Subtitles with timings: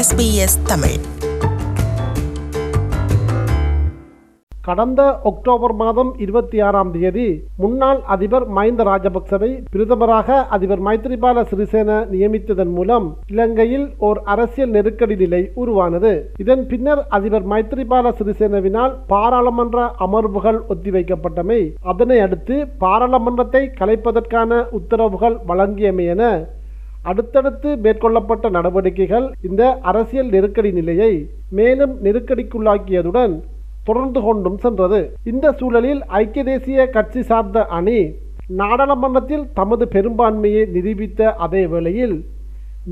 [0.00, 0.98] SBS Tamil.
[4.62, 12.72] கடந்த October மாதம் இருபத்தி ஆறாம் தேதி முன்னாள் அதிபர் மஹிந்த ராஜபக்சவை பிரதமராக அதிபர் மைத்ரிபால சிறிசேன நியமித்ததன்
[12.72, 16.30] மூலம் இலங்கையில் ஓர் அரசியல் நெருக்கடி நிலை உருவானது.
[16.38, 21.72] இதன் பின்னர் அதிபர் மைத்ரிபால சிறிசேனவினால் பாராளுமன்ற அமர்வுகள் ஒத்திவைக்கப்பட்டமை.
[21.82, 26.48] அதனை அடுத்து பாராளுமன்றத்தை கலைப்பதற்கான உத்தரவுகள் வழங்கியமை என
[27.08, 31.12] அடுத்தடுத்து மேற்கொள்ளப்பட்ட நடவடிக்கைகள் இந்த அரசியல் நெருக்கடி நிலையை
[31.58, 33.34] மேலும் நெருக்கடிக்குள்ளாக்கியதுடன்
[33.84, 35.00] தொடர்ந்து கொண்டும் சென்றது.
[35.30, 38.00] இந்த சூழலில் ஐக்கிய தேசிய கட்சி சார்ந்த அணி
[38.60, 42.16] நாடாளுமன்றத்தில் தமது பெரும்பான்மையை நிரூபித்த அதே வேளையில்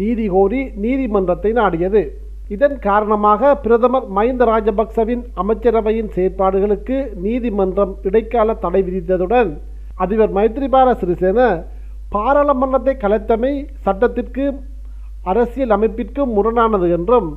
[0.01, 2.03] நீதி கோரி நீதிமன்றத்தை நாடியது.
[2.55, 9.51] இதன் காரணமாக பிரதமர் மஹிந்த ராஜபக்சவின் அமைச்சரவையின் செயற்பாடுகளுக்கு நீதிமன்றம் இடைக்கால தடை விதித்ததுடன்
[9.95, 11.41] அதிபர் மைத்ரிபால சிறிசேன
[12.15, 13.53] பாராளுமன்றத்தை கலைத்தமை
[13.85, 14.45] சட்டத்திற்கு
[15.31, 17.29] அரசியல் அமைப்பிற்கும் முரணானது என்றும்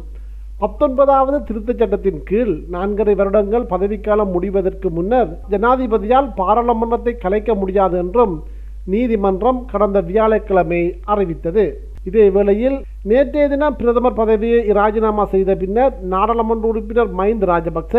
[0.59, 8.35] பத்தொன்பதாவது திருத்தச் சட்டத்தின் கீழ் நான்கரை வருடங்கள் பதவிக்காலம் முடிவதற்கு முன்னர் ஜனாதிபதியால் பாராளுமன்றத்தை கலைக்க முடியாது என்றும்
[8.93, 10.81] நீதிமன்றம் கடந்த வியாழக்கிழமை
[11.13, 11.65] அறிவித்தது.
[12.09, 12.77] இதே வேளையில்
[13.09, 17.95] நேற்றைய தினம் பிரதமர் பதவியை ராஜினாமா செய்த பின்னர் நாடாளுமன்ற உறுப்பினர் மஹிந்த ராஜபக்ச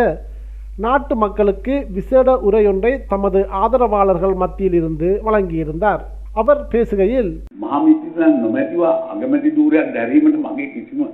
[0.84, 6.03] நாட்டு மக்களுக்கு விசேட உரையொன்றை தமது ஆதரவாளர்கள் மத்தியில் இருந்து வழங்கியிருந்தார்.
[6.34, 7.30] அவர் பேசுகையில்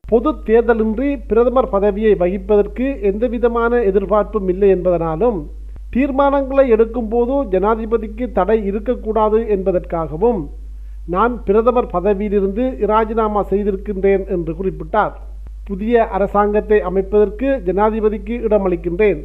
[0.09, 5.39] பொது தேர்தலின்றி பிரதமர் பதவியை வகிப்பதற்கு எந்தவிதமான எதிர்பார்ப்பும் இல்லை என்பதனாலும்
[5.91, 10.41] தீர்மானங்களை எடுக்கும் போது ஜனாதிபதிக்கு தடை இருக்கக்கூடாது என்பதற்காகவும்
[11.07, 15.15] நான் பிரதமர் பதவியிலிருந்து இராஜினாமா செய்திருக்கின்றேன் என்று குறிப்பிட்டார்
[15.65, 19.21] புதிய அரசாங்கத்தை அமைப்பதற்கு ஜனாதிபதிக்கு இடமளிக்கின்றேன்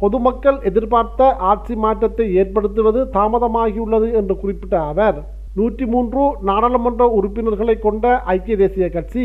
[0.00, 5.18] பொதுமக்கள் எதிர்பார்த்த ஆட்சி மாற்றத்தை ஏற்படுத்துவது தாமதமாகியுள்ளது என்று குறிப்பிட்ட அவர்
[5.58, 9.24] நூற்றி மூன்று நாடாளுமன்ற உறுப்பினர்களை கொண்ட ஐக்கிய தேசிய கட்சி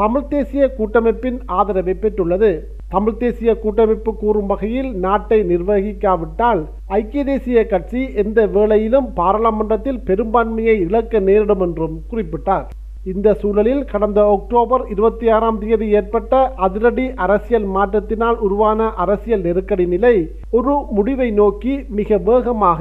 [0.00, 2.50] தமிழ் தேசிய கூட்டமைப்பின் ஆதரவை பெற்றுள்ளது.
[2.94, 6.60] தமிழ் தேசிய கூட்டமைப்பு கூறும் வகையில் நாட்டை நிர்வகிக்காவிட்டால்
[6.98, 12.66] ஐக்கிய தேசிய கட்சி எந்த வேளையிலும் பாராளுமன்றத்தில் பெரும்பான்மையை இழக்க நேரிடும் என்றும் குறிப்பிட்டார்.
[13.04, 16.32] இந்த சூழலில் கடந்த அக்டோபர் இருபத்தி ஆறாம் தேதி ஏற்பட்ட
[16.66, 20.14] அதிரடி அரசியல் மாற்றத்தினால் உருவான அரசியல் நெருக்கடி நிலை
[20.50, 22.80] ஒரு முடிவை நோக்கி மிக வேகமாக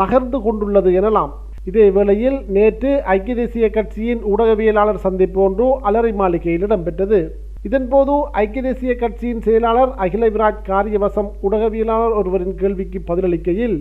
[0.00, 1.32] நகர்ந்து கொண்டுள்ளது எனலாம்.
[1.64, 7.20] இதே வேளையில் நேற்று ஐக்கிய தேசிய கட்சியின் ஊடகவியலாளர் சந்திப்பு ஒன்று அலரி மாளிகையில் இடம்பெற்றது.
[7.68, 13.76] இதன்போது ஐக்கிய தேசிய கட்சியின் செயலாளர் அகில விராஜ் காரியவசம் ஊடகவியலாளர் ஒருவரின் கேள்விக்கு பதிலளிக்கையில்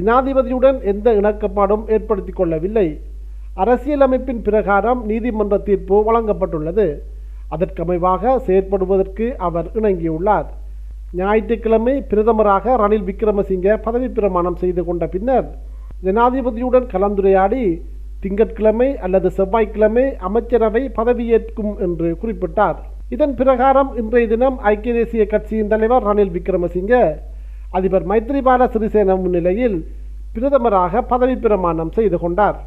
[0.00, 2.86] ஜனாதிபதியுடன் எந்த இணக்கப்பாடும் ஏற்படுத்திக் கொள்ளவில்லை.
[3.56, 6.86] அரசியலமைப்பின் பிரகாரம் நீதிமன்ற தீர்ப்பு வழங்கப்பட்டுள்ளது.
[7.54, 10.46] அதற்கமைவாக செயற்படுவதற்கு அவர் இணங்கியுள்ளார்.
[11.16, 15.48] ஞாயிற்றுக்கிழமை பிரதமராக ரணில் விக்ரமசிங்க பதவி பிரமாணம் செய்து கொண்ட பின்னர்
[16.04, 17.64] ஜனாதிபதியுடன் கலந்துரையாடி
[18.20, 22.78] திங்கட்கிழமை அல்லது செவ்வாய்க்கிழமை அமைச்சரவை பதவியேற்கும் என்று குறிப்பிட்டார்.
[23.08, 26.94] இதன் பிரகாரம் இன்றைய தினம் ஐக்கிய தேசிய கட்சியின் தலைவர் ரணில் விக்ரமசிங்க
[27.70, 29.78] அதிபர் மைத்ரிபால சிறிசேன முன்னிலையில்
[30.34, 32.58] பிரதமராக பதவி பிரமாணம் செய்து கொண்டார்.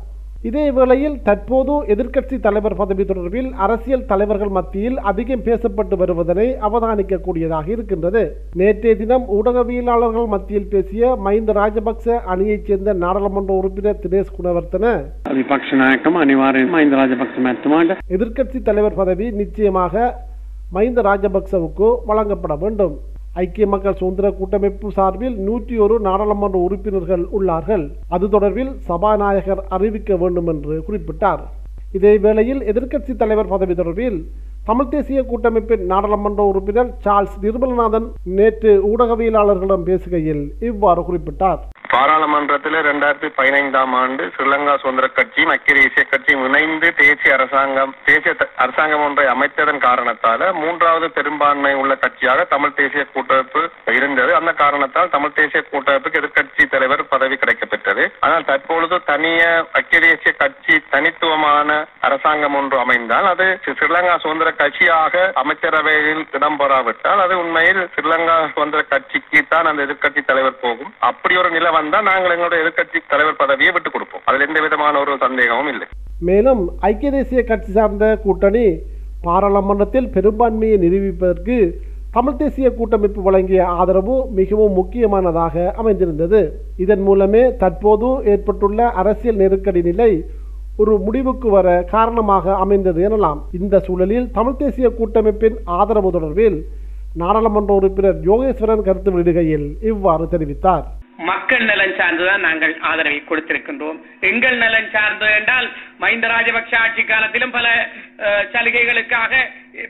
[0.48, 8.24] இதேவேளையில் தற்போது எதிர்க்கட்சி தலைவர் பதவி தொடர்பில் அரசியல் தலைவர்கள் மத்தியில் அதிகம் பேசப்பட்டு வருவதனை அவதானிக்கக்கூடியதாக இருக்கின்றது.
[8.62, 14.94] நேற்றைய தினம் ஊடகவியலாளர்கள் மத்தியில் பேசிய மஹிந்த ராஜபக்ச அணியைச் சேர்ந்த நாடாளுமன்ற உறுப்பினர் தினேஷ் குணவர்த்தன
[18.18, 20.14] எதிர்க்கட்சி தலைவர் பதவி நிச்சயமாக
[20.74, 22.96] மஹிந்த ராஜபக்சவுக்கு வழங்கப்பட வேண்டும்.
[23.42, 27.84] ஐக்கிய மக்கள் சுதந்திர கூட்டமைப்பு சார்பில் நூற்றி ஒரு நாடாளுமன்ற உறுப்பினர்கள் உள்ளார்கள்.
[28.16, 31.44] அது தொடர்பில் சபாநாயகர் அறிவிக்க வேண்டும் என்று குறிப்பிட்டார்.
[31.98, 34.20] இதேவேளையில் எதிர்க்கட்சி தலைவர் பதவி தொடர்பில்
[34.70, 38.08] தமிழ் தேசிய கூட்டமைப்பின் நாடாளுமன்ற உறுப்பினர் சார்ல்ஸ் நிர்மலநாதன்
[38.38, 41.62] நேற்று ஊடகவியலாளர்களிடம் பேசுகையில் இவ்வாறு குறிப்பிட்டார்.
[41.90, 48.50] பாராளுமன்றத்தில் இரண்டாயிரத்தி பதினைந்தாம் ஆண்டு ஸ்ரீலங்கா சுதந்திர கட்சியும் அக்கிர தேசிய கட்சியும் இணைந்து தேசிய அரசாங்கம் தேசிய த-
[48.56, 54.36] அரசாங்கம் ஒன்றை அமைத்ததன் காரணத்தால மூன்றாவது பெரும்பான்மை உள்ள கட்சியாக தமிழ் தேசிய கூட்டமைப்பு இருந்தது.
[54.36, 58.12] அந்த காரணத்தால் தமிழ் தேசிய கூட்டமைப்புக்கு எதிர்க்கட்சி தலைவர் பதவி கிடைக்கப்பெற்றது.
[58.20, 59.42] ஆனால் தற்பொழுது தனிய
[59.74, 61.70] அக்கிர தேசிய கட்சி தனித்துவமான
[62.00, 69.66] அரசாங்கம் ஒன்று அமைந்தால் அது ஸ்ரீலங்கா சுதந்திர கட்சியாக அமைச்சரவையில் இடம்பெறாவிட்டால் அது உண்மையில் ஸ்ரீலங்கா சுதந்திர கட்சிக்கு தான்
[69.66, 70.94] அந்த எதிர்க்கட்சி தலைவர் போகும்.
[71.00, 74.26] அப்படி ஒரு நிலை வந்தால் நாங்கள் எங்களுடைய எதிர்கட்சி தலைவர் பதவியை விட்டுக் கொடுப்போம்.
[74.26, 75.88] அதில் எந்த விதமான ஒரு சந்தேகமும் இல்லை.
[76.30, 78.66] மேலும் ஐக்கிய தேசிய கட்சி சார்ந்த கூட்டணி
[79.22, 81.58] பாராளுமன்றத்தில் பெரும்பான்மையை நிரூபிப்பதற்கு
[82.12, 86.42] தமிழ் தேசிய கூட்டமைப்பு வழங்கிய ஆதரவு மிகவும் முக்கியமானதாக அமைந்திருந்தது.
[86.84, 90.12] இதன் மூலமே தற்போது ஏற்பட்டுள்ள அரசியல் நெருக்கடி நிலை
[90.82, 93.42] ஒரு முடிவுக்கு வர காரணமாக அமைந்தது எனலாம்.
[93.62, 96.58] இந்த சூழலில் தமிழ் தேசிய கூட்டமைப்பின் ஆதரவு தொடர்பில்
[97.22, 100.86] நாடாளுமன்ற உறுப்பினர் யோகேஸ்வரன் கருத்து வெளியிடுகையில் இவ்வாறு தெரிவித்தார்.
[101.18, 104.00] மக்கள் நலன் சார்ந்துதான் நாங்கள் ஆதரவை கொடுத்திருக்கின்றோம்.
[104.30, 105.68] எங்கள் நலன் சார்ந்து என்றால்
[106.02, 107.68] மஹிந்த ராஜபக்ஷ ஆட்சி காலத்திலும் பல
[108.54, 109.34] சலுகைகளுக்காக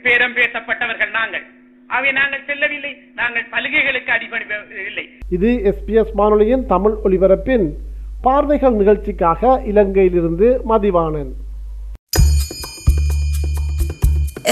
[0.03, 1.45] பேரம் பேசப்பட்டவர்கள் நாங்கள்.
[1.87, 2.93] அவை நாங்கள் செல்லவில்லை.
[3.15, 7.65] நாங்கள் சலுகைகளுக்கு அடிபணிவில்லை இது எஸ்பிஎஸ் வானொலியின் தமிழ் ஒலிபரப்பின்
[8.21, 11.31] பார்வைகள் நிகழ்ச்சிக்காக இலங்கையிலிருந்து மதிவாணன்.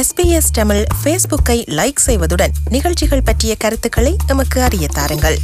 [0.01, 5.37] எஸ்பிஎஸ் தமிழ் ஃபேஸ்புக்கை லைக் செய்வதுடன் நிகழ்ச்சிகள் பற்றிய கருத்துக்களை எமக்கு அறிய தாருங்கள்.